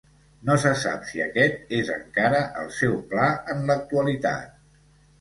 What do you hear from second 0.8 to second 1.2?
sap